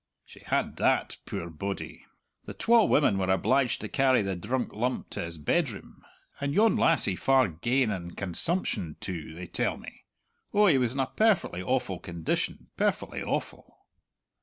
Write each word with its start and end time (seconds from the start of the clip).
She 0.25 0.39
had 0.39 0.77
that, 0.77 1.17
puir 1.27 1.51
body! 1.51 2.07
The 2.45 2.55
twa 2.55 2.85
women 2.85 3.19
were 3.19 3.29
obliged 3.29 3.81
to 3.81 3.87
carry 3.87 4.23
the 4.23 4.35
drunk 4.35 4.73
lump 4.73 5.11
to 5.11 5.21
his 5.21 5.37
bedroom 5.37 6.03
and 6.39 6.55
yon 6.55 6.75
lassie 6.75 7.15
far 7.15 7.47
ga'en 7.49 7.91
in 7.91 8.15
consumption, 8.15 8.95
too, 8.99 9.35
they 9.35 9.45
tell 9.45 9.77
me! 9.77 10.05
Ou, 10.55 10.65
he 10.65 10.79
was 10.79 10.95
in 10.95 10.99
a 11.01 11.05
perfectly 11.05 11.61
awful 11.61 11.99
condition 11.99 12.71
perfectly 12.77 13.21
awful!" 13.21 13.77